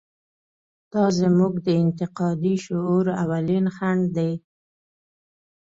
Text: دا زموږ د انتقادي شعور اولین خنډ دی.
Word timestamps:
دا 0.93 1.05
زموږ 1.19 1.53
د 1.65 1.67
انتقادي 1.83 2.55
شعور 2.65 3.05
اولین 3.23 3.65
خنډ 3.75 4.03
دی. 4.17 4.31